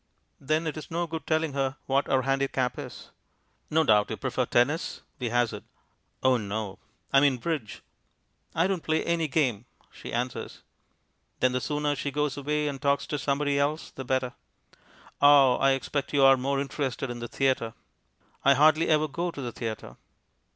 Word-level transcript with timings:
Then 0.39 0.65
it 0.65 0.77
is 0.77 0.89
no 0.89 1.05
good 1.05 1.27
telling 1.27 1.53
her 1.53 1.77
what 1.85 2.09
our 2.09 2.23
handicap 2.23 2.79
is. 2.79 3.11
"No 3.69 3.83
doubt 3.83 4.09
your 4.09 4.17
prefer 4.17 4.47
tennis," 4.47 5.03
we 5.19 5.29
hazard. 5.29 5.63
"Oh 6.23 6.37
no." 6.37 6.79
"I 7.13 7.19
mean 7.19 7.37
bridge." 7.37 7.83
"I 8.55 8.65
don't 8.65 8.81
play 8.81 9.03
any 9.05 9.27
game," 9.27 9.65
she 9.91 10.11
answers. 10.11 10.63
Then 11.39 11.51
the 11.51 11.61
sooner 11.61 11.95
she 11.95 12.09
goes 12.09 12.35
away 12.35 12.67
and 12.67 12.81
talks 12.81 13.05
to 13.05 13.19
somebody 13.19 13.59
else 13.59 13.91
the 13.91 14.03
better. 14.03 14.33
"Ah, 15.21 15.57
I 15.57 15.73
expect 15.73 16.13
you're 16.13 16.35
more 16.35 16.59
interested 16.59 17.11
in 17.11 17.19
the 17.19 17.27
theatre?" 17.27 17.75
"I 18.43 18.55
hardly 18.55 18.87
ever 18.89 19.07
go 19.07 19.29
to 19.29 19.39
the 19.39 19.51
theatre." 19.51 19.97